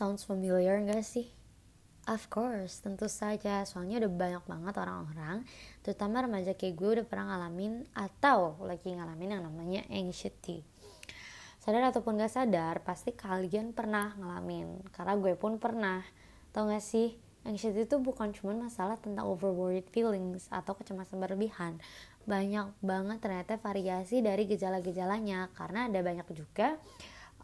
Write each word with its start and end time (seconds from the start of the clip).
Sounds 0.00 0.24
familiar 0.24 0.80
gak 0.88 1.04
sih? 1.04 1.28
Of 2.08 2.32
course, 2.32 2.80
tentu 2.80 3.04
saja. 3.04 3.68
Soalnya 3.68 4.00
udah 4.00 4.08
banyak 4.08 4.44
banget 4.48 4.74
orang-orang, 4.80 5.44
terutama 5.84 6.24
remaja 6.24 6.56
kayak 6.56 6.72
gue 6.72 6.88
udah 6.96 7.04
pernah 7.04 7.36
ngalamin 7.36 7.84
atau 7.92 8.56
lagi 8.64 8.96
ngalamin 8.96 9.36
yang 9.36 9.44
namanya 9.44 9.84
anxiety. 9.92 10.64
Sadar 11.60 11.92
ataupun 11.92 12.16
gak 12.16 12.32
sadar, 12.32 12.80
pasti 12.80 13.12
kalian 13.12 13.76
pernah 13.76 14.16
ngalamin. 14.16 14.88
Karena 14.88 15.20
gue 15.20 15.36
pun 15.36 15.60
pernah. 15.60 16.00
Tau 16.56 16.64
gak 16.72 16.80
sih, 16.80 17.20
anxiety 17.44 17.84
itu 17.84 18.00
bukan 18.00 18.32
cuma 18.32 18.56
masalah 18.56 18.96
tentang 18.96 19.28
overworried 19.28 19.92
feelings 19.92 20.48
atau 20.48 20.80
kecemasan 20.80 21.20
berlebihan. 21.20 21.76
Banyak 22.24 22.72
banget 22.80 23.20
ternyata 23.20 23.60
variasi 23.60 24.24
dari 24.24 24.48
gejala-gejalanya. 24.48 25.52
Karena 25.52 25.92
ada 25.92 26.00
banyak 26.00 26.24
juga 26.32 26.80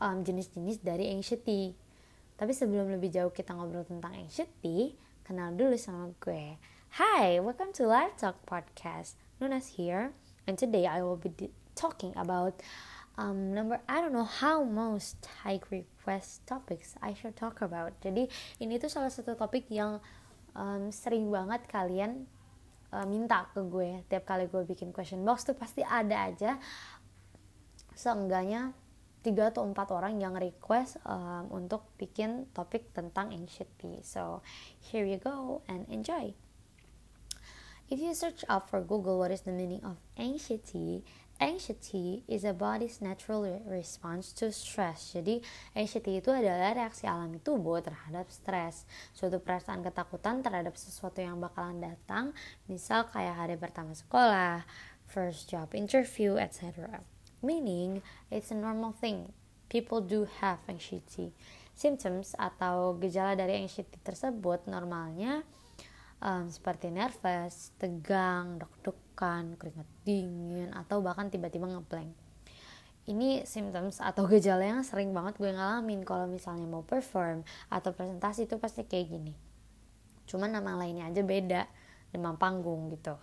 um, 0.00 0.24
jenis-jenis 0.24 0.80
dari 0.80 1.12
anxiety 1.12 1.84
tapi 2.36 2.52
sebelum 2.52 2.92
lebih 2.92 3.08
jauh 3.08 3.32
kita 3.32 3.56
ngobrol 3.56 3.88
tentang 3.88 4.12
anxiety, 4.12 4.92
kenal 5.24 5.56
dulu 5.56 5.72
sama 5.80 6.12
gue. 6.20 6.60
Hi, 7.00 7.40
welcome 7.40 7.72
to 7.72 7.88
Live 7.88 8.12
Talk 8.20 8.44
Podcast. 8.44 9.16
Nunas 9.40 9.80
here, 9.80 10.12
and 10.44 10.60
today 10.60 10.84
I 10.84 11.00
will 11.00 11.16
be 11.16 11.32
talking 11.72 12.12
about 12.12 12.60
um, 13.16 13.56
number 13.56 13.80
I 13.88 14.04
don't 14.04 14.12
know 14.12 14.28
how 14.28 14.68
most 14.68 15.16
high 15.44 15.64
request 15.72 16.44
topics 16.44 16.92
I 17.00 17.16
should 17.16 17.40
talk 17.40 17.64
about. 17.64 17.96
Jadi 18.04 18.28
ini 18.60 18.76
tuh 18.76 18.92
salah 18.92 19.08
satu 19.08 19.32
topik 19.32 19.72
yang 19.72 20.04
um, 20.52 20.92
sering 20.92 21.32
banget 21.32 21.64
kalian 21.72 22.28
uh, 22.92 23.08
minta 23.08 23.48
ke 23.56 23.64
gue. 23.64 24.04
Tiap 24.12 24.28
kali 24.28 24.44
gue 24.44 24.60
bikin 24.68 24.92
question 24.92 25.24
box 25.24 25.48
tuh 25.48 25.56
pasti 25.56 25.80
ada 25.80 26.28
aja 26.28 26.60
seenggaknya 27.96 28.76
tiga 29.26 29.50
atau 29.50 29.66
empat 29.66 29.90
orang 29.90 30.22
yang 30.22 30.38
request 30.38 31.02
um, 31.02 31.50
untuk 31.50 31.82
bikin 31.98 32.46
topik 32.54 32.94
tentang 32.94 33.34
anxiety. 33.34 33.98
So 34.06 34.46
here 34.78 35.02
you 35.02 35.18
go 35.18 35.66
and 35.66 35.82
enjoy. 35.90 36.38
If 37.90 37.98
you 37.98 38.14
search 38.14 38.46
up 38.46 38.70
for 38.70 38.86
Google 38.86 39.18
what 39.18 39.34
is 39.34 39.42
the 39.42 39.50
meaning 39.50 39.82
of 39.82 39.98
anxiety, 40.14 41.02
anxiety 41.42 42.22
is 42.30 42.46
a 42.46 42.54
body's 42.54 43.02
natural 43.02 43.46
response 43.66 44.30
to 44.38 44.54
stress. 44.54 45.18
Jadi 45.18 45.42
anxiety 45.74 46.22
itu 46.22 46.30
adalah 46.30 46.74
reaksi 46.74 47.10
alami 47.10 47.42
tubuh 47.42 47.82
terhadap 47.82 48.30
stres. 48.30 48.86
Suatu 49.10 49.42
perasaan 49.42 49.82
ketakutan 49.82 50.42
terhadap 50.42 50.78
sesuatu 50.78 51.18
yang 51.18 51.42
bakalan 51.42 51.82
datang, 51.82 52.30
misal 52.70 53.10
kayak 53.10 53.38
hari 53.38 53.58
pertama 53.58 53.90
sekolah, 53.90 54.62
first 55.06 55.50
job 55.50 55.74
interview, 55.74 56.38
etc 56.38 57.02
meaning 57.42 58.04
it's 58.30 58.52
a 58.52 58.58
normal 58.58 58.92
thing. 58.96 59.32
People 59.66 60.00
do 60.00 60.28
have 60.40 60.62
anxiety. 60.70 61.34
Symptoms 61.76 62.32
atau 62.38 62.96
gejala 62.96 63.36
dari 63.36 63.60
anxiety 63.60 63.98
tersebut 64.00 64.64
normalnya 64.70 65.44
um, 66.22 66.48
seperti 66.48 66.88
nervous, 66.88 67.74
tegang, 67.76 68.60
deg-degan, 68.60 69.56
keringat 69.60 69.88
dingin, 70.06 70.70
atau 70.72 71.02
bahkan 71.04 71.28
tiba-tiba 71.28 71.68
ngeblank. 71.68 72.12
Ini 73.06 73.46
symptoms 73.46 74.02
atau 74.02 74.26
gejala 74.32 74.64
yang 74.66 74.82
sering 74.82 75.14
banget 75.14 75.38
gue 75.38 75.50
ngalamin 75.52 76.02
kalau 76.02 76.26
misalnya 76.26 76.66
mau 76.66 76.82
perform 76.82 77.46
atau 77.70 77.90
presentasi 77.92 78.50
itu 78.50 78.56
pasti 78.58 78.82
kayak 78.86 79.06
gini. 79.10 79.34
Cuman 80.26 80.50
nama 80.50 80.74
lainnya 80.74 81.06
aja 81.06 81.22
beda, 81.22 81.62
demam 82.10 82.34
panggung 82.34 82.90
gitu. 82.90 83.14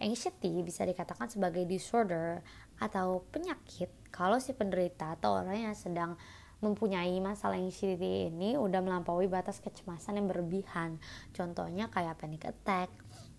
Anxiety 0.00 0.64
bisa 0.64 0.88
dikatakan 0.88 1.28
sebagai 1.28 1.68
disorder 1.68 2.40
atau 2.80 3.28
penyakit 3.28 3.92
kalau 4.08 4.40
si 4.40 4.56
penderita 4.56 5.12
atau 5.12 5.44
orang 5.44 5.70
yang 5.70 5.76
sedang 5.76 6.16
mempunyai 6.60 7.16
masalah 7.24 7.56
anxiety 7.56 8.28
ini 8.28 8.56
udah 8.56 8.84
melampaui 8.84 9.28
batas 9.28 9.64
kecemasan 9.64 10.20
yang 10.20 10.28
berlebihan. 10.28 11.00
Contohnya 11.32 11.88
kayak 11.88 12.20
panic 12.20 12.44
attack, 12.44 12.92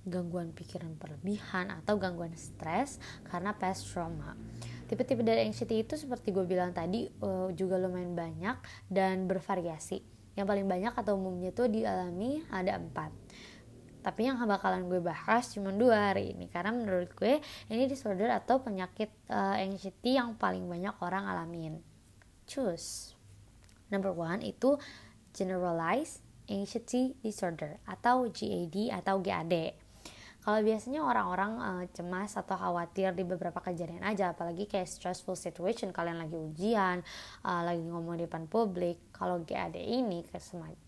gangguan 0.05 0.49
pikiran 0.53 0.97
berlebihan 0.97 1.69
atau 1.69 2.01
gangguan 2.01 2.33
stres 2.33 2.97
karena 3.29 3.53
past 3.53 3.85
trauma. 3.93 4.33
Tipe-tipe 4.89 5.21
dari 5.21 5.45
anxiety 5.45 5.85
itu 5.85 5.93
seperti 5.95 6.33
gue 6.33 6.43
bilang 6.49 6.73
tadi 6.73 7.07
uh, 7.21 7.53
juga 7.53 7.77
lumayan 7.77 8.17
banyak 8.17 8.57
dan 8.89 9.29
bervariasi. 9.29 10.01
Yang 10.33 10.47
paling 10.47 10.67
banyak 10.67 10.93
atau 10.97 11.13
umumnya 11.15 11.53
tuh 11.53 11.69
dialami 11.69 12.41
ada 12.49 12.81
empat 12.81 13.13
tapi 14.01 14.27
yang 14.27 14.41
bakalan 14.43 14.89
gue 14.89 14.99
bahas 14.99 15.53
cuma 15.53 15.69
dua 15.69 16.11
hari 16.11 16.33
ini. 16.33 16.49
Karena 16.49 16.73
menurut 16.73 17.13
gue 17.15 17.39
ini 17.69 17.85
disorder 17.85 18.33
atau 18.33 18.59
penyakit 18.61 19.09
uh, 19.29 19.55
anxiety 19.57 20.17
yang 20.17 20.35
paling 20.35 20.65
banyak 20.65 20.93
orang 21.01 21.25
alamin. 21.29 21.79
Choose 22.49 23.15
number 23.93 24.11
one 24.11 24.41
itu 24.41 24.75
generalized 25.31 26.25
anxiety 26.51 27.15
disorder 27.23 27.79
atau 27.87 28.27
GAD 28.27 28.91
atau 28.91 29.23
GAD 29.23 29.55
kalau 30.41 30.59
biasanya 30.65 31.05
orang-orang 31.05 31.51
uh, 31.61 31.85
cemas 31.93 32.33
atau 32.33 32.57
khawatir 32.57 33.13
di 33.13 33.21
beberapa 33.21 33.61
kejadian 33.61 34.01
aja 34.01 34.33
apalagi 34.33 34.65
kayak 34.65 34.89
stressful 34.89 35.37
situation 35.37 35.93
kalian 35.93 36.17
lagi 36.17 36.33
ujian 36.33 37.05
uh, 37.45 37.61
lagi 37.61 37.85
ngomong 37.85 38.17
di 38.17 38.25
depan 38.25 38.49
publik 38.49 39.13
kalau 39.13 39.45
GAD 39.45 39.77
ini 39.77 40.25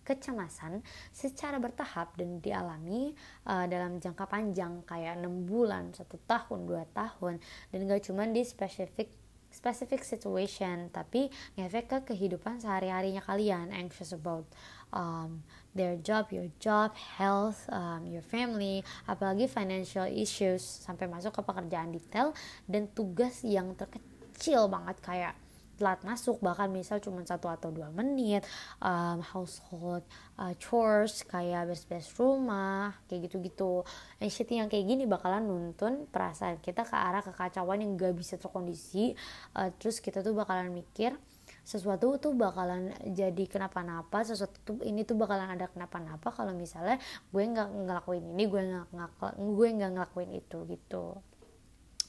kecemasan 0.02 0.82
secara 1.14 1.62
bertahap 1.62 2.18
dan 2.18 2.42
dialami 2.42 3.14
uh, 3.46 3.64
dalam 3.70 4.02
jangka 4.02 4.26
panjang 4.26 4.82
kayak 4.82 5.22
6 5.22 5.46
bulan 5.46 5.94
satu 5.94 6.18
tahun 6.26 6.66
dua 6.66 6.82
tahun 6.90 7.38
dan 7.70 7.78
gak 7.86 8.10
cuma 8.10 8.26
di 8.26 8.42
spesifik 8.42 9.23
specific 9.54 10.02
situation 10.02 10.90
tapi 10.90 11.30
ngefek 11.54 11.86
ke 11.86 11.98
kehidupan 12.12 12.58
sehari-harinya 12.58 13.22
kalian 13.22 13.70
anxious 13.70 14.10
about 14.10 14.42
um, 14.90 15.46
their 15.78 15.94
job, 16.02 16.30
your 16.34 16.50
job, 16.58 16.94
health, 16.98 17.70
um, 17.70 18.06
your 18.06 18.22
family, 18.22 18.82
apalagi 19.06 19.46
financial 19.46 20.06
issues 20.10 20.62
sampai 20.62 21.06
masuk 21.06 21.34
ke 21.34 21.42
pekerjaan 21.46 21.94
detail 21.94 22.34
dan 22.66 22.90
tugas 22.90 23.46
yang 23.46 23.74
terkecil 23.78 24.66
banget 24.66 24.98
kayak 25.02 25.34
telat 25.74 26.00
masuk 26.06 26.40
bahkan 26.40 26.70
misal 26.70 26.98
cuma 27.02 27.22
satu 27.26 27.50
atau 27.50 27.70
dua 27.70 27.90
menit 27.90 28.46
um, 28.80 29.20
household 29.20 30.02
uh, 30.38 30.54
chores 30.58 31.26
kayak 31.26 31.70
beres-beres 31.70 32.10
rumah 32.16 32.94
kayak 33.10 33.30
gitu-gitu. 33.30 33.82
Anxiety 34.22 34.58
yang 34.58 34.70
kayak 34.70 34.86
gini 34.86 35.04
bakalan 35.04 35.44
nuntun 35.44 36.06
perasaan 36.08 36.58
kita 36.62 36.86
ke 36.86 36.96
arah 36.96 37.22
kekacauan 37.22 37.82
yang 37.82 37.98
gak 37.98 38.14
bisa 38.14 38.38
terkondisi. 38.38 39.12
Uh, 39.52 39.70
terus 39.76 39.98
kita 39.98 40.22
tuh 40.22 40.32
bakalan 40.32 40.70
mikir 40.70 41.16
sesuatu 41.64 42.20
tuh 42.20 42.36
bakalan 42.36 42.92
jadi 43.08 43.44
kenapa-napa 43.48 44.20
sesuatu 44.20 44.60
tuh 44.64 44.76
ini 44.84 45.04
tuh 45.08 45.16
bakalan 45.16 45.56
ada 45.56 45.68
kenapa-napa 45.72 46.28
kalau 46.28 46.52
misalnya 46.52 47.00
gue 47.32 47.40
nggak 47.40 47.88
ngelakuin 47.88 48.24
ini 48.36 48.44
gue 48.44 48.62
nggak 48.68 49.40
gue 49.40 49.68
nggak 49.80 49.90
ngelakuin 49.96 50.30
itu 50.36 50.58
gitu 50.68 51.16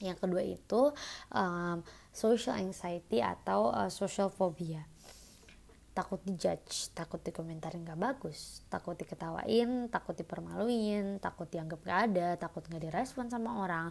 yang 0.04 0.18
kedua 0.18 0.44
itu 0.44 0.92
um, 1.32 1.80
social 2.12 2.56
anxiety 2.60 3.24
atau 3.24 3.72
uh, 3.72 3.88
social 3.88 4.28
phobia 4.28 4.84
takut 5.96 6.20
dijudge, 6.28 6.92
takut 6.92 7.24
dikomentarin 7.24 7.80
gak 7.80 7.96
bagus, 7.96 8.60
takut 8.68 8.92
diketawain, 9.00 9.88
takut 9.88 10.12
dipermaluin, 10.12 11.16
takut 11.24 11.48
dianggap 11.48 11.80
gak 11.80 12.00
ada, 12.12 12.28
takut 12.36 12.60
gak 12.68 12.84
direspon 12.84 13.32
sama 13.32 13.64
orang, 13.64 13.88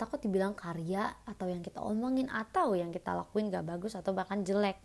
takut 0.00 0.16
dibilang 0.16 0.56
karya 0.56 1.12
atau 1.28 1.52
yang 1.52 1.60
kita 1.60 1.84
omongin 1.84 2.32
atau 2.32 2.72
yang 2.72 2.88
kita 2.88 3.12
lakuin 3.12 3.52
gak 3.52 3.68
bagus 3.68 3.92
atau 3.92 4.16
bahkan 4.16 4.40
jelek. 4.40 4.80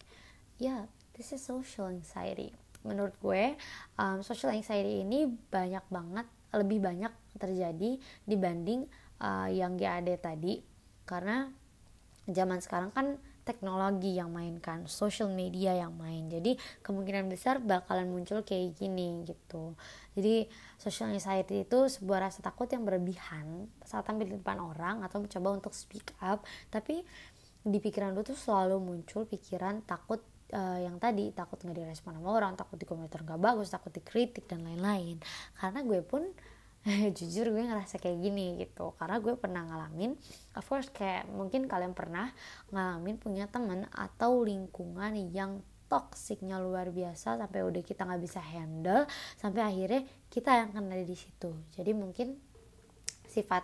Ya, 0.59 0.67
yeah, 0.67 0.81
this 1.15 1.31
is 1.31 1.39
social 1.39 1.87
anxiety. 1.87 2.51
Menurut 2.83 3.15
gue, 3.23 3.55
um, 3.95 4.19
social 4.19 4.51
anxiety 4.51 5.07
ini 5.07 5.23
banyak 5.47 5.87
banget, 5.87 6.27
lebih 6.51 6.83
banyak 6.83 7.15
terjadi 7.39 7.95
dibanding 8.27 8.91
uh, 9.21 9.49
yang 9.49 9.75
GAD 9.75 10.09
tadi 10.19 10.61
karena 11.07 11.49
zaman 12.27 12.59
sekarang 12.59 12.91
kan 12.91 13.15
teknologi 13.47 14.19
yang 14.19 14.27
mainkan, 14.35 14.83
social 14.91 15.31
media 15.31 15.71
yang 15.71 15.95
main. 15.95 16.27
Jadi 16.27 16.59
kemungkinan 16.83 17.31
besar 17.31 17.63
bakalan 17.63 18.11
muncul 18.11 18.43
kayak 18.43 18.75
gini 18.75 19.23
gitu. 19.23 19.71
Jadi 20.19 20.51
social 20.75 21.15
anxiety 21.15 21.63
itu 21.63 21.87
sebuah 21.87 22.27
rasa 22.27 22.43
takut 22.43 22.67
yang 22.67 22.83
berlebihan 22.83 23.71
saat 23.87 24.03
tampil 24.03 24.27
di 24.27 24.35
depan 24.35 24.59
orang 24.59 24.99
atau 25.07 25.23
mencoba 25.23 25.63
untuk 25.63 25.71
speak 25.71 26.11
up, 26.19 26.43
tapi 26.67 27.07
di 27.63 27.79
pikiran 27.79 28.11
lu 28.11 28.27
tuh 28.27 28.35
selalu 28.35 28.83
muncul 28.83 29.23
pikiran 29.23 29.79
takut 29.87 30.19
uh, 30.51 30.79
yang 30.83 30.99
tadi 30.99 31.31
takut 31.31 31.55
nggak 31.63 31.87
direspon 31.87 32.19
sama 32.19 32.35
orang, 32.35 32.59
takut 32.59 32.75
dikomentar 32.75 33.23
nggak 33.23 33.39
bagus, 33.39 33.71
takut 33.71 33.95
dikritik 33.95 34.43
dan 34.51 34.67
lain-lain. 34.67 35.23
Karena 35.55 35.79
gue 35.87 36.03
pun 36.03 36.27
jujur 37.17 37.51
gue 37.51 37.63
ngerasa 37.67 37.99
kayak 37.99 38.19
gini 38.23 38.63
gitu. 38.63 38.95
Karena 38.95 39.19
gue 39.19 39.35
pernah 39.35 39.67
ngalamin 39.67 40.15
of 40.55 40.65
course 40.65 40.87
kayak 40.91 41.27
mungkin 41.27 41.67
kalian 41.67 41.91
pernah 41.91 42.31
ngalamin 42.71 43.19
punya 43.19 43.45
teman 43.51 43.85
atau 43.91 44.43
lingkungan 44.43 45.13
yang 45.31 45.59
toksiknya 45.87 46.59
luar 46.59 46.91
biasa 46.91 47.39
sampai 47.39 47.63
udah 47.63 47.79
kita 47.79 48.03
nggak 48.03 48.19
bisa 48.19 48.43
handle 48.43 49.07
sampai 49.39 49.63
akhirnya 49.63 50.03
kita 50.27 50.51
yang 50.51 50.69
kena 50.75 50.99
di 50.99 51.15
situ. 51.15 51.51
Jadi 51.75 51.91
mungkin 51.95 52.35
sifat 53.27 53.63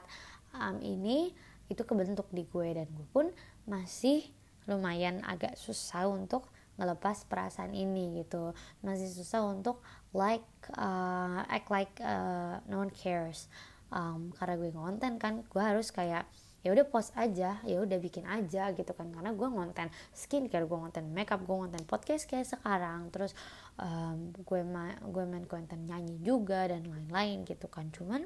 um, 0.56 0.80
ini 0.80 1.32
itu 1.68 1.84
kebentuk 1.84 2.28
di 2.32 2.48
gue 2.48 2.68
dan 2.76 2.88
gue 2.92 3.08
pun 3.12 3.28
masih 3.68 4.24
lumayan 4.68 5.20
agak 5.28 5.60
susah 5.60 6.08
untuk 6.08 6.48
ngelepas 6.78 7.26
perasaan 7.30 7.74
ini 7.74 8.24
gitu. 8.24 8.54
Masih 8.82 9.10
susah 9.10 9.46
untuk 9.46 9.82
like 10.14 10.46
uh, 10.78 11.46
act 11.50 11.70
like 11.70 11.94
uh, 12.02 12.62
no 12.66 12.82
one 12.82 12.94
cares. 12.94 13.50
Um, 13.94 14.34
karena 14.34 14.58
gue 14.58 14.70
ngonten 14.74 15.22
kan 15.22 15.46
gue 15.46 15.62
harus 15.62 15.94
kayak 15.94 16.26
ya 16.64 16.72
udah 16.72 16.88
post 16.88 17.12
aja 17.20 17.60
ya 17.68 17.78
udah 17.84 18.00
bikin 18.02 18.26
aja 18.26 18.74
gitu 18.74 18.92
kan. 18.96 19.14
Karena 19.14 19.36
gue 19.36 19.48
ngonten 19.48 19.94
skincare 20.18 20.66
gue 20.66 20.78
ngonten 20.78 21.06
makeup 21.14 21.46
gue 21.46 21.56
ngonten 21.56 21.84
podcast 21.86 22.26
kayak 22.26 22.50
sekarang. 22.50 23.14
Terus 23.14 23.38
um, 23.78 24.34
gue 24.34 24.62
ma 24.66 24.98
gue 24.98 25.24
main 25.30 25.46
konten 25.46 25.86
nyanyi 25.86 26.18
juga 26.26 26.66
dan 26.66 26.90
lain-lain 26.90 27.46
gitu 27.46 27.70
kan. 27.70 27.94
Cuman 27.94 28.26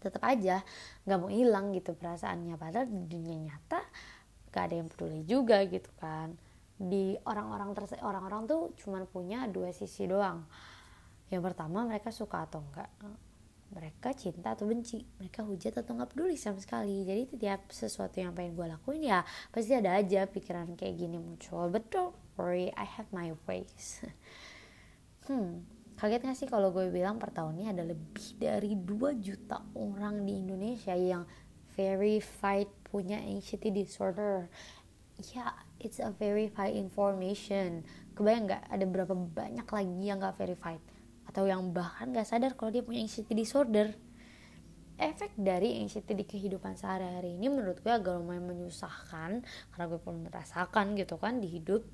tetap 0.00 0.20
aja 0.24 0.60
nggak 1.04 1.18
mau 1.20 1.28
hilang 1.28 1.76
gitu 1.76 1.92
perasaannya. 1.92 2.56
Padahal 2.56 2.88
dunia 2.88 3.52
nyata 3.52 3.84
gak 4.54 4.70
ada 4.70 4.74
yang 4.78 4.86
peduli 4.86 5.26
juga 5.26 5.58
gitu 5.66 5.90
kan 5.98 6.38
di 6.74 7.14
orang-orang 7.22 7.70
orang-orang 8.02 8.42
tuh 8.50 8.74
cuman 8.82 9.06
punya 9.06 9.46
dua 9.46 9.70
sisi 9.70 10.10
doang. 10.10 10.44
Yang 11.30 11.42
pertama 11.52 11.86
mereka 11.86 12.10
suka 12.10 12.44
atau 12.44 12.62
enggak? 12.62 12.90
Mereka 13.74 14.14
cinta 14.14 14.54
atau 14.54 14.70
benci? 14.70 15.02
Mereka 15.18 15.42
hujat 15.42 15.82
atau 15.82 15.98
nggak 15.98 16.14
peduli 16.14 16.38
sama 16.38 16.62
sekali. 16.62 17.02
Jadi 17.02 17.30
setiap 17.30 17.70
sesuatu 17.70 18.22
yang 18.22 18.34
pengen 18.34 18.54
gue 18.54 18.66
lakuin 18.70 19.02
ya 19.02 19.26
pasti 19.50 19.74
ada 19.74 19.98
aja 19.98 20.26
pikiran 20.30 20.78
kayak 20.78 20.94
gini 20.94 21.18
muncul. 21.18 21.66
But 21.70 21.90
don't 21.90 22.14
worry 22.38 22.70
I 22.74 22.86
have 22.86 23.10
my 23.10 23.34
ways. 23.46 24.02
Hmm 25.24 25.64
kaget 25.94 26.26
gak 26.26 26.38
sih 26.38 26.48
kalau 26.50 26.74
gue 26.74 26.90
bilang 26.90 27.22
per 27.22 27.30
tahunnya 27.30 27.70
ada 27.70 27.84
lebih 27.86 28.34
dari 28.36 28.74
2 28.74 29.14
juta 29.22 29.62
orang 29.78 30.26
di 30.26 30.42
Indonesia 30.42 30.92
yang 30.92 31.22
verified 31.78 32.70
punya 32.86 33.18
anxiety 33.22 33.70
disorder? 33.70 34.50
Ya 35.30 35.54
it's 35.84 36.00
a 36.00 36.10
verified 36.10 36.72
information. 36.72 37.84
Kebayang 38.16 38.48
nggak? 38.48 38.62
Ada 38.72 38.84
berapa 38.88 39.14
banyak 39.14 39.66
lagi 39.68 40.02
yang 40.02 40.18
gak 40.18 40.40
verified? 40.40 40.80
Atau 41.28 41.44
yang 41.44 41.70
bahkan 41.76 42.10
gak 42.10 42.26
sadar 42.26 42.56
kalau 42.56 42.72
dia 42.72 42.80
punya 42.80 43.04
anxiety 43.04 43.36
disorder? 43.36 43.92
Efek 44.94 45.34
dari 45.34 45.82
anxiety 45.82 46.14
di 46.14 46.24
kehidupan 46.24 46.78
sehari-hari 46.78 47.34
ini 47.34 47.50
menurut 47.50 47.82
gue 47.82 47.90
agak 47.90 48.16
lumayan 48.16 48.46
menyusahkan. 48.46 49.44
Karena 49.44 49.84
gue 49.90 50.00
pun 50.00 50.24
merasakan 50.24 50.96
gitu 50.96 51.20
kan 51.20 51.38
di 51.38 51.48
hidup. 51.50 51.84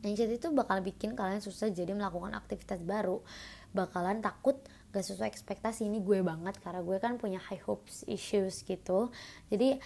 Anxiety 0.00 0.40
itu 0.40 0.48
bakal 0.52 0.80
bikin 0.80 1.12
kalian 1.12 1.44
susah 1.44 1.68
jadi 1.72 1.92
melakukan 1.92 2.32
aktivitas 2.36 2.84
baru. 2.84 3.24
Bakalan 3.72 4.20
takut 4.20 4.60
gak 4.92 5.02
sesuai 5.02 5.32
ekspektasi. 5.32 5.88
Ini 5.88 6.04
gue 6.04 6.20
banget 6.20 6.60
karena 6.60 6.84
gue 6.84 6.96
kan 7.00 7.16
punya 7.16 7.40
high 7.40 7.62
hopes 7.64 8.04
issues 8.04 8.62
gitu. 8.68 9.08
Jadi 9.48 9.80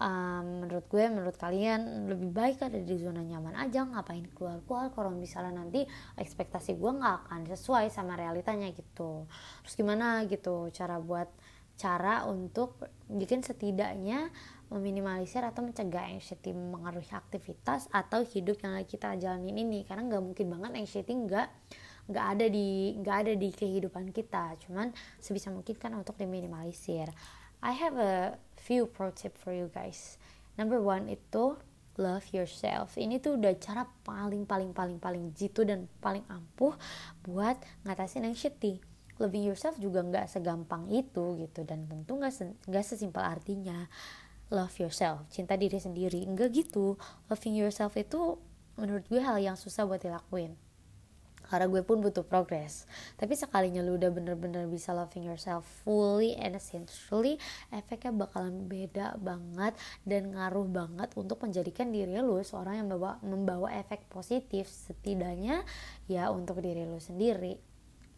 um, 0.00 0.64
menurut 0.64 0.84
gue 0.88 1.04
menurut 1.08 1.36
kalian 1.36 2.08
lebih 2.08 2.30
baik 2.32 2.60
ada 2.60 2.76
di 2.76 2.94
zona 3.00 3.24
nyaman 3.24 3.56
aja 3.56 3.84
ngapain 3.84 4.24
keluar 4.36 4.60
keluar 4.64 4.92
kalau 4.92 5.12
misalnya 5.12 5.64
nanti 5.64 5.84
ekspektasi 6.16 6.76
gue 6.76 6.92
nggak 6.96 7.16
akan 7.28 7.40
sesuai 7.48 7.88
sama 7.88 8.16
realitanya 8.16 8.68
gitu. 8.72 9.24
Terus 9.64 9.74
gimana 9.76 10.24
gitu 10.28 10.68
cara 10.72 11.00
buat 11.00 11.28
cara 11.76 12.24
untuk 12.24 12.80
bikin 13.04 13.44
setidaknya 13.44 14.32
meminimalisir 14.72 15.44
atau 15.44 15.62
mencegah 15.62 16.08
anxiety 16.10 16.50
mengaruhi 16.50 17.12
aktivitas 17.12 17.86
atau 17.92 18.24
hidup 18.24 18.58
yang 18.64 18.80
kita 18.88 19.14
jalanin 19.20 19.60
ini. 19.60 19.84
Karena 19.84 20.08
nggak 20.08 20.22
mungkin 20.24 20.46
banget 20.50 20.72
anxiety 20.76 21.12
nggak 21.12 21.48
nggak 22.06 22.26
ada 22.38 22.46
di 22.48 22.96
nggak 22.98 23.16
ada 23.22 23.32
di 23.36 23.48
kehidupan 23.52 24.10
kita. 24.10 24.56
Cuman 24.66 24.90
sebisa 25.20 25.52
mungkin 25.52 25.76
kan 25.76 25.92
untuk 25.94 26.16
diminimalisir 26.16 27.12
I 27.64 27.72
have 27.76 27.96
a 27.96 28.36
few 28.56 28.86
pro 28.86 29.12
tip 29.12 29.36
for 29.38 29.52
you 29.52 29.70
guys. 29.72 30.20
Number 30.56 30.80
one 30.80 31.08
itu 31.12 31.56
love 31.96 32.24
yourself. 32.32 32.96
Ini 32.96 33.20
tuh 33.20 33.40
udah 33.40 33.56
cara 33.56 33.88
paling 34.04 34.44
paling 34.44 34.72
paling 34.76 34.98
paling 35.00 35.32
jitu 35.32 35.64
dan 35.64 35.88
paling 36.00 36.24
ampuh 36.28 36.76
buat 37.24 37.56
ngatasin 37.84 38.28
anxiety. 38.28 38.80
Loving 39.16 39.48
yourself 39.48 39.80
juga 39.80 40.04
nggak 40.04 40.28
segampang 40.28 40.92
itu 40.92 41.40
gitu 41.40 41.64
dan 41.64 41.88
tentu 41.88 42.20
nggak 42.20 42.68
nggak 42.68 42.84
se 42.84 43.00
sesimpel 43.00 43.24
artinya 43.24 43.88
love 44.52 44.76
yourself, 44.76 45.24
cinta 45.32 45.56
diri 45.56 45.80
sendiri. 45.80 46.22
Enggak 46.22 46.52
gitu. 46.52 47.00
Loving 47.32 47.56
yourself 47.56 47.96
itu 47.96 48.36
menurut 48.76 49.08
gue 49.08 49.18
hal 49.24 49.40
yang 49.40 49.56
susah 49.56 49.88
buat 49.88 50.04
dilakuin 50.04 50.52
karena 51.46 51.70
gue 51.70 51.82
pun 51.86 52.02
butuh 52.02 52.26
progress 52.26 52.84
tapi 53.16 53.38
sekalinya 53.38 53.80
lu 53.80 53.96
udah 53.96 54.10
bener-bener 54.10 54.66
bisa 54.66 54.90
loving 54.92 55.26
yourself 55.26 55.64
fully 55.86 56.34
and 56.38 56.58
essentially 56.58 57.38
efeknya 57.70 58.12
bakalan 58.12 58.66
beda 58.66 59.16
banget 59.20 59.78
dan 60.02 60.34
ngaruh 60.34 60.66
banget 60.66 61.10
untuk 61.14 61.42
menjadikan 61.42 61.90
diri 61.90 62.18
lu 62.20 62.38
seorang 62.42 62.82
yang 62.82 62.88
membawa, 62.90 63.18
membawa 63.22 63.68
efek 63.76 64.06
positif 64.10 64.68
setidaknya 64.68 65.62
ya 66.06 66.28
untuk 66.30 66.62
diri 66.62 66.86
lu 66.86 66.98
sendiri. 66.98 67.58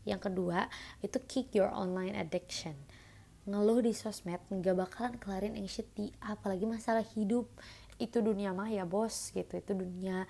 Yang 0.08 0.30
kedua 0.32 0.68
itu 1.04 1.18
kick 1.28 1.52
your 1.52 1.68
online 1.68 2.16
addiction. 2.16 2.76
Ngeluh 3.48 3.80
di 3.80 3.96
sosmed 3.96 4.40
nggak 4.48 4.76
bakalan 4.76 5.14
kelarin 5.16 5.56
anxiety 5.56 6.12
apalagi 6.20 6.68
masalah 6.68 7.04
hidup 7.16 7.48
itu 7.98 8.22
dunia 8.22 8.54
maya 8.54 8.86
bos 8.86 9.34
gitu. 9.34 9.58
Itu 9.58 9.74
dunia 9.74 10.24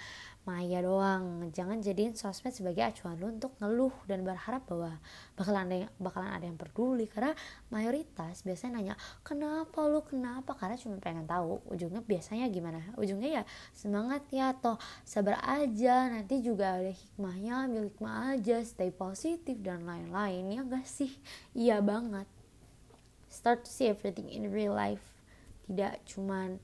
maya 0.48 0.80
doang. 0.80 1.52
Jangan 1.52 1.84
jadiin 1.84 2.16
sosmed 2.16 2.56
sebagai 2.56 2.80
acuan 2.80 3.20
lu 3.20 3.28
untuk 3.28 3.52
ngeluh 3.60 3.92
dan 4.08 4.24
berharap 4.24 4.64
bahwa 4.64 4.96
bakalan 5.36 5.68
ada 5.68 5.76
yang, 5.84 5.92
bakalan 6.00 6.30
ada 6.32 6.44
yang 6.48 6.56
peduli. 6.56 7.04
Karena 7.04 7.36
mayoritas 7.68 8.40
biasanya 8.40 8.80
nanya 8.80 8.94
kenapa 9.20 9.84
lu? 9.84 10.00
Kenapa? 10.00 10.56
Karena 10.56 10.80
cuma 10.80 10.96
pengen 10.96 11.28
tahu 11.28 11.60
ujungnya 11.68 12.00
biasanya 12.00 12.48
gimana. 12.48 12.80
Ujungnya 12.96 13.30
ya 13.40 13.42
semangat 13.76 14.24
ya 14.32 14.56
atau 14.56 14.80
sabar 15.04 15.36
aja. 15.44 16.08
Nanti 16.08 16.40
juga 16.40 16.80
ada 16.80 16.92
hikmahnya. 16.96 17.68
Ambil 17.68 17.92
hikmah 17.92 18.40
aja. 18.40 18.64
Stay 18.64 18.88
positif 18.88 19.60
dan 19.60 19.84
lain-lain. 19.84 20.48
Ya 20.48 20.64
gak 20.64 20.88
sih? 20.88 21.12
Iya 21.52 21.84
banget. 21.84 22.24
Start 23.28 23.68
to 23.68 23.70
see 23.70 23.92
everything 23.92 24.32
in 24.32 24.48
real 24.48 24.72
life. 24.72 25.04
Tidak 25.68 26.08
cuman 26.08 26.56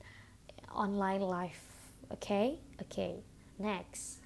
online 0.75 1.23
life. 1.23 1.63
Okay? 2.11 2.59
Okay. 2.83 3.23
Next. 3.57 4.21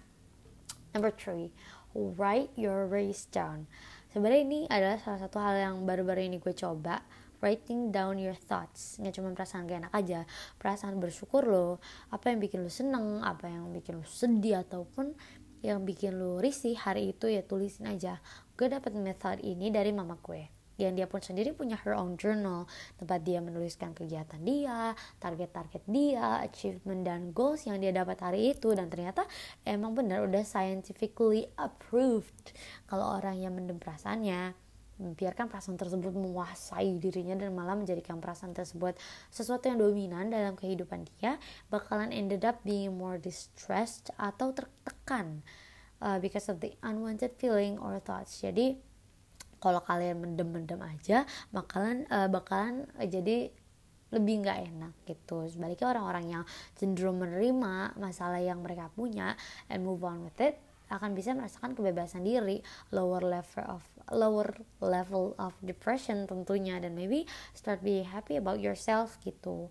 Number 0.92 1.13
three. 1.13 1.54
Write 1.94 2.50
your 2.57 2.90
race 2.90 3.30
down. 3.30 3.69
Sebenarnya 4.10 4.42
ini 4.42 4.60
adalah 4.69 4.98
salah 4.98 5.22
satu 5.22 5.38
hal 5.38 5.56
yang 5.57 5.75
baru-baru 5.86 6.25
ini 6.25 6.42
gue 6.42 6.54
coba. 6.54 7.06
Writing 7.40 7.94
down 7.94 8.19
your 8.19 8.36
thoughts. 8.36 9.00
Nggak 9.00 9.13
cuma 9.16 9.31
perasaan 9.31 9.63
gak 9.69 9.88
enak 9.88 9.94
aja. 9.96 10.19
Perasaan 10.60 11.00
bersyukur 11.00 11.48
lo 11.48 11.80
apa 12.12 12.34
yang 12.34 12.44
bikin 12.44 12.66
lo 12.66 12.72
seneng 12.74 13.24
apa 13.24 13.48
yang 13.48 13.72
bikin 13.72 14.01
lo 14.01 14.06
sedih 14.06 14.60
ataupun 14.60 15.16
yang 15.63 15.88
bikin 15.88 16.19
lo 16.19 16.44
risih 16.44 16.75
hari 16.75 17.16
itu 17.16 17.31
ya 17.31 17.46
tulisin 17.46 17.88
aja. 17.88 18.19
Gue 18.60 18.68
dapet 18.68 18.91
method 18.91 19.39
ini 19.39 19.72
dari 19.72 19.96
mama 19.96 20.20
gue 20.20 20.59
dan 20.79 20.95
dia 20.95 21.05
pun 21.05 21.19
sendiri 21.19 21.51
punya 21.51 21.75
her 21.83 21.91
own 21.91 22.15
journal. 22.15 22.65
Tempat 22.95 23.19
dia 23.27 23.43
menuliskan 23.43 23.91
kegiatan 23.91 24.39
dia, 24.39 24.95
target-target 25.19 25.83
dia, 25.86 26.39
achievement 26.39 27.03
dan 27.03 27.36
goals 27.36 27.67
yang 27.67 27.83
dia 27.83 27.91
dapat 27.91 28.17
hari 28.24 28.55
itu. 28.55 28.71
Dan 28.71 28.88
ternyata 28.88 29.27
emang 29.67 29.93
benar 29.93 30.24
udah 30.24 30.41
scientifically 30.48 31.51
approved. 31.59 32.55
Kalau 32.88 33.19
orang 33.19 33.38
yang 33.38 33.51
mendem 33.51 33.77
perasaannya 33.77 34.69
biarkan 35.00 35.48
perasaan 35.48 35.79
tersebut 35.79 36.12
menguasai 36.12 37.00
dirinya 37.00 37.39
dan 37.39 37.55
malah 37.55 37.79
menjadikan 37.79 38.19
perasaan 38.19 38.51
tersebut 38.51 39.00
sesuatu 39.31 39.71
yang 39.71 39.79
dominan 39.79 40.27
dalam 40.27 40.59
kehidupan 40.59 41.07
dia 41.07 41.39
bakalan 41.71 42.12
ended 42.12 42.43
up 42.43 42.59
being 42.67 42.91
more 42.91 43.15
distressed 43.15 44.12
atau 44.19 44.51
tertekan 44.51 45.39
uh, 46.03 46.19
because 46.19 46.51
of 46.51 46.59
the 46.59 46.75
unwanted 46.83 47.31
feeling 47.39 47.79
or 47.79 47.95
thoughts. 48.03 48.43
Jadi 48.43 48.88
kalau 49.60 49.84
kalian 49.84 50.24
mendem-mendem 50.24 50.80
aja 50.82 51.28
bakalan 51.51 52.08
uh, 52.10 52.28
bakalan 52.32 52.88
jadi 53.00 53.51
lebih 54.10 54.42
nggak 54.42 54.60
enak 54.74 54.94
gitu. 55.06 55.46
Sebaliknya 55.46 55.94
orang-orang 55.94 56.25
yang 56.39 56.44
cenderung 56.74 57.22
menerima 57.22 57.94
masalah 57.98 58.42
yang 58.42 58.62
mereka 58.66 58.89
punya 58.94 59.38
and 59.70 59.86
move 59.86 60.01
on 60.01 60.25
with 60.25 60.38
it 60.42 60.58
akan 60.89 61.13
bisa 61.13 61.38
merasakan 61.38 61.78
kebebasan 61.78 62.25
diri 62.25 62.66
lower 62.89 63.22
level 63.22 63.66
of 63.70 63.86
lower 64.10 64.50
level 64.82 65.38
of 65.38 65.54
depression 65.62 66.25
tentunya. 66.25 66.82
Dan 66.82 66.98
maybe 66.98 67.30
start 67.54 67.86
be 67.86 68.01
happy 68.01 68.42
about 68.42 68.58
yourself 68.58 69.22
gitu. 69.22 69.70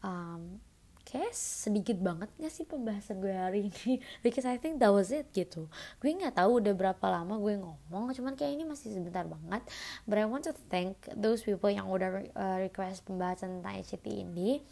Um, 0.00 0.64
kayak 1.04 1.36
sedikit 1.36 2.00
banget 2.00 2.32
gak 2.40 2.52
sih 2.52 2.64
pembahasan 2.64 3.20
gue 3.20 3.30
hari 3.30 3.68
ini? 3.68 4.00
Because 4.24 4.48
I 4.48 4.56
think 4.56 4.80
that 4.80 4.90
was 4.90 5.12
it 5.12 5.28
gitu. 5.30 5.68
Gue 6.00 6.10
nggak 6.16 6.40
tahu 6.40 6.64
udah 6.64 6.74
berapa 6.74 7.06
lama 7.06 7.36
gue 7.36 7.60
ngomong 7.60 8.10
cuman 8.16 8.34
kayak 8.34 8.56
ini 8.56 8.64
masih 8.64 8.96
sebentar 8.96 9.28
banget. 9.28 9.62
But 10.08 10.16
I 10.18 10.26
want 10.26 10.48
to 10.48 10.56
thank 10.72 10.96
those 11.12 11.44
people 11.44 11.68
yang 11.68 11.86
udah 11.86 12.32
uh, 12.34 12.58
request 12.58 13.04
pembahasan 13.04 13.60
tentang 13.60 13.84
ICT 13.84 14.06
ini 14.10 14.64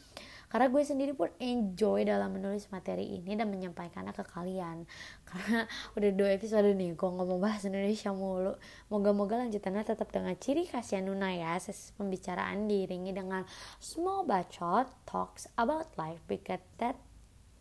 karena 0.53 0.69
gue 0.69 0.83
sendiri 0.85 1.17
pun 1.17 1.33
enjoy 1.41 2.05
dalam 2.05 2.37
menulis 2.37 2.69
materi 2.69 3.09
ini 3.17 3.33
dan 3.33 3.49
menyampaikannya 3.49 4.13
ke 4.13 4.21
kalian 4.29 4.85
karena 5.33 5.65
udah 5.97 6.11
dua 6.13 6.37
episode 6.37 6.77
nih 6.77 6.93
gue 6.93 7.09
ngomong 7.09 7.41
bahasa 7.41 7.73
Indonesia 7.73 8.13
mulu 8.13 8.53
moga-moga 8.93 9.41
lanjutannya 9.41 9.81
tetap 9.89 10.13
dengan 10.13 10.37
ciri 10.37 10.69
khas 10.69 10.93
Yanuna 10.93 11.33
ya 11.33 11.57
sesi 11.57 11.97
pembicaraan 11.97 12.69
diiringi 12.69 13.17
dengan 13.17 13.49
small 13.81 14.29
bacot 14.29 14.93
talks 15.09 15.49
about 15.57 15.89
life 15.97 16.21
because 16.29 16.61
that 16.77 17.01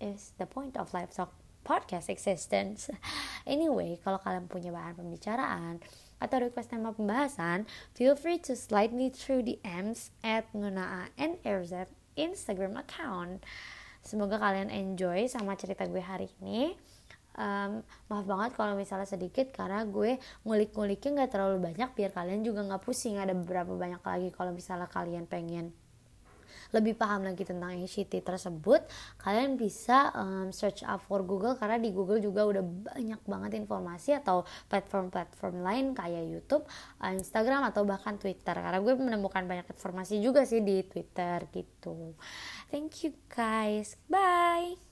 is 0.04 0.36
the 0.36 0.44
point 0.44 0.76
of 0.76 0.92
life 0.92 1.16
talk 1.16 1.32
podcast 1.64 2.10
existence. 2.10 2.90
Anyway, 3.42 3.98
kalau 4.06 4.22
kalian 4.22 4.46
punya 4.46 4.70
bahan 4.70 4.94
pembicaraan 4.94 5.82
atau 6.22 6.38
request 6.46 6.70
tema 6.70 6.94
pembahasan, 6.94 7.66
feel 7.98 8.14
free 8.14 8.38
to 8.38 8.54
slide 8.54 8.94
me 8.94 9.10
through 9.10 9.42
DMs 9.42 10.14
at 10.22 10.46
ngunaa 10.54 11.10
nrz 11.18 11.90
Instagram 12.18 12.80
account. 12.80 13.44
Semoga 14.02 14.42
kalian 14.42 14.74
enjoy 14.74 15.30
sama 15.30 15.54
cerita 15.54 15.86
gue 15.86 16.02
hari 16.02 16.28
ini 16.42 16.74
um, 17.38 17.84
maaf 18.12 18.26
banget 18.28 18.52
kalau 18.58 18.74
misalnya 18.76 19.08
sedikit 19.08 19.52
karena 19.54 19.86
gue 19.88 20.20
ngulik-nguliknya 20.44 21.24
nggak 21.24 21.32
terlalu 21.32 21.58
banyak 21.72 21.90
biar 21.94 22.12
kalian 22.12 22.42
juga 22.44 22.66
nggak 22.66 22.84
pusing 22.84 23.22
ada 23.22 23.32
beberapa 23.32 23.76
banyak 23.76 24.02
lagi 24.02 24.30
kalau 24.34 24.52
misalnya 24.52 24.90
kalian 24.90 25.28
pengen 25.28 25.72
lebih 26.72 26.96
paham 26.96 27.28
lagi 27.28 27.44
tentang 27.44 27.76
NCT 27.76 28.24
tersebut 28.24 28.84
kalian 29.20 29.56
bisa 29.60 30.12
um, 30.16 30.50
search 30.50 30.84
up 30.88 31.04
for 31.04 31.24
Google 31.24 31.56
karena 31.60 31.78
di 31.80 31.92
Google 31.92 32.20
juga 32.20 32.48
udah 32.48 32.64
banyak 32.64 33.22
banget 33.28 33.52
informasi 33.60 34.18
atau 34.18 34.44
platform-platform 34.68 35.64
lain 35.64 35.86
kayak 35.96 36.24
YouTube, 36.28 36.64
Instagram 37.00 37.68
atau 37.70 37.84
bahkan 37.84 38.16
Twitter 38.16 38.56
karena 38.56 38.80
gue 38.80 38.94
menemukan 38.96 39.44
banyak 39.44 39.68
informasi 39.72 40.20
juga 40.20 40.48
sih 40.48 40.64
di 40.64 40.84
Twitter 40.88 41.48
gitu. 41.52 42.16
Thank 42.72 43.04
you 43.04 43.12
guys. 43.28 44.00
Bye. 44.08 44.91